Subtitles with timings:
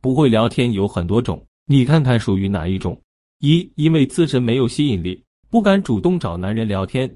[0.00, 2.98] 不会聊天有很多种，你看看属于哪一种？
[3.40, 7.10] 一，因为自身没有吸引力，不敢主动找男人聊天。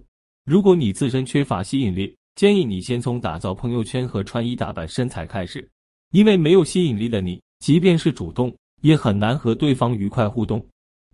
[0.45, 5.67] 如果你自身缺乏吸引力，建议你先从打造朋友圈和穿衣打扮、身材开始。
[6.13, 10.65] 因为没有吸引力的你，即便是主动，也很难和对方愉快互动，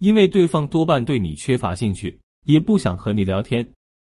[0.00, 3.66] 因为对方多半对你缺乏兴趣，也不想和你聊天。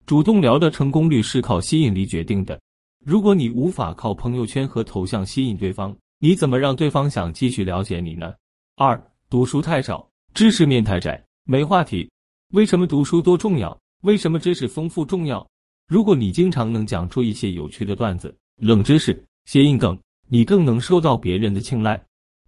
[0.05, 2.61] 主动聊的成功率是靠吸引力决定的。
[3.05, 8.33] 如果你无法靠朋友圈和头像吸引对方，你怎么让对方想继续了解你呢？
[8.77, 12.11] 二，读书太少，知识面太窄，没话题。
[12.55, 13.79] 为什么读书多重要？
[14.03, 15.47] 为什么知识丰富重要？
[15.87, 22.03] 如果你经常能讲出一些有趣的段子、冷知识、谐音梗，你更能受到别人的青睐。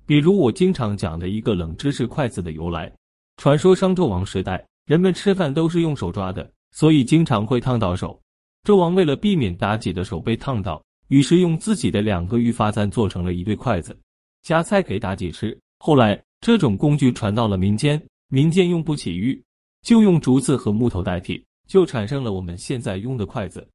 [0.07, 2.91] 比如我经常讲的一个冷知识：筷子的由来。
[3.37, 8.19] 传说商纣王时代，人们吃饭都是用手抓的，所以经常会烫到手。
[8.65, 13.99] 纣王为了避免妲己的手被烫到，于是用自己的两个玉发簪做成了一对筷子，
[14.43, 15.59] 夹菜给妲己吃。
[15.79, 19.43] 后来，这种工具传到了民间，民间用不起玉，
[19.83, 23.67] 就用竹子和木头代替，就产生了我们现在用的筷子。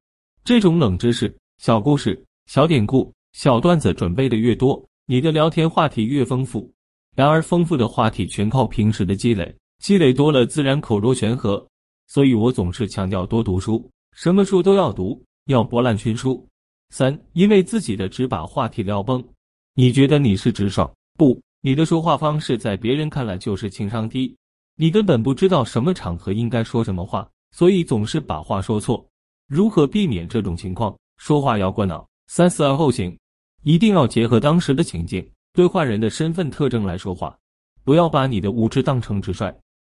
[0.43, 6.71] 这种冷知识、小故事、小典故、小段子准备的越多，你的聊天话题越丰富。
[7.15, 11.65] 然而，丰富的话题全靠平时的积累，积累多了，自然口若悬河。
[12.07, 13.89] 所以我总是强调多读书。
[14.15, 16.47] 什么书都要读，要博览群书。
[16.93, 19.27] 三，因为自己的只把话题聊崩，
[19.73, 20.87] 你觉得你是直爽？
[21.17, 24.37] 不，你的说话方式在别人看来就是情商低。
[24.75, 29.03] 你根本不知道什么场合应该说什么话，所以总是把话说错。
[29.47, 30.95] 如何避免这种情况？
[31.17, 33.17] 说话要过脑，三思而后行，
[33.63, 37.35] 一定要结合当时的情境，对坏人的身份特征来说话，
[37.83, 39.51] 不要把你的无知当成直率。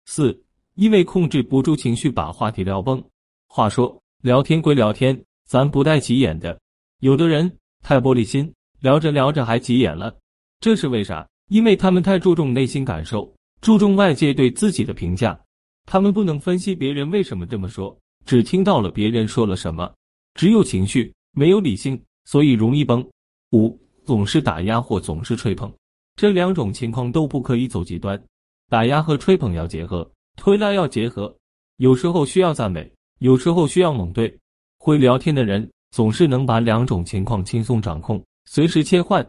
[0.06, 0.36] 四，
[0.74, 3.00] 因为控制不住情绪，把话题聊崩。
[3.48, 3.96] 话说。
[4.24, 6.60] 聊天归聊天，咱不带急眼的。
[7.00, 10.16] 有的人太玻璃心，聊着聊着还急眼了，
[10.60, 11.28] 这是为啥？
[11.50, 13.32] 因为他们太注重内心感受，
[13.62, 15.40] 注重外界对自己的评价，
[15.86, 17.96] 他们不能分析别人为什么这么说，
[18.26, 19.94] 只听到了别人说了什么，
[20.34, 23.08] 只有情绪，没有理性，所以容易崩。
[23.52, 25.72] 五，总是打压或总是吹捧，
[26.16, 28.20] 这两种情况都不可以走极端，
[28.70, 31.34] 打压和吹捧要结合，推拉要结合，
[31.78, 32.92] 有时候需要赞美。
[33.20, 34.38] 有时候需要猛对，
[34.78, 39.26] 会聊天的人总是能把两种情况轻松掌控，随时切换。